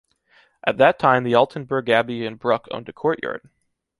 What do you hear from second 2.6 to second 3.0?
owned a